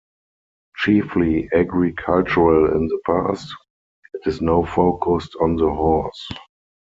Chiefly 0.77 1.47
agricultural 1.53 2.75
in 2.75 2.87
the 2.87 2.99
past, 3.05 3.53
it 4.15 4.25
is 4.25 4.41
now 4.41 4.63
focused 4.65 5.35
on 5.39 5.57
the 5.57 5.69
horse. 5.71 6.27